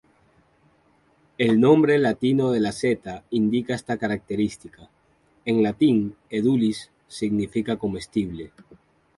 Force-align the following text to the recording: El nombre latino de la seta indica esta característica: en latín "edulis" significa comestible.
El 1.37 1.59
nombre 1.59 1.99
latino 1.99 2.49
de 2.53 2.59
la 2.59 2.71
seta 2.71 3.23
indica 3.29 3.75
esta 3.75 3.97
característica: 3.97 4.89
en 5.45 5.61
latín 5.61 6.15
"edulis" 6.31 6.89
significa 7.07 7.77
comestible. 7.77 8.51